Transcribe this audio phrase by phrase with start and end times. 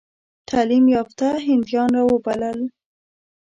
[0.49, 2.61] تعلیم یافته هندیان را وبلل.